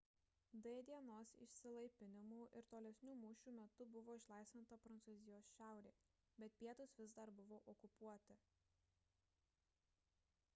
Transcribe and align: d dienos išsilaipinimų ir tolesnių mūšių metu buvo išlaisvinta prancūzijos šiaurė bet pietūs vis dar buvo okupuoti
d 0.65 0.69
dienos 0.85 1.33
išsilaipinimų 1.45 2.39
ir 2.59 2.65
tolesnių 2.71 3.13
mūšių 3.25 3.53
metu 3.57 3.87
buvo 3.97 4.15
išlaisvinta 4.21 4.79
prancūzijos 4.87 5.51
šiaurė 5.59 5.93
bet 6.45 6.57
pietūs 6.63 6.97
vis 7.03 7.15
dar 7.21 7.35
buvo 7.43 7.63
okupuoti 7.77 8.39